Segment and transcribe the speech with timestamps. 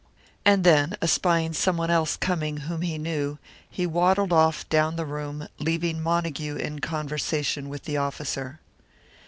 [0.43, 3.37] And then, espying someone else coming whom he knew,
[3.69, 8.59] he waddled off down the room, leaving Montague in conversation with the officer.